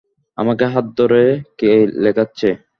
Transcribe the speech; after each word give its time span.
আমার 0.37 0.55
হাত 0.73 0.85
ধরে 0.97 1.23
কে 1.59 1.71
লেখাচ্ছে। 2.03 2.49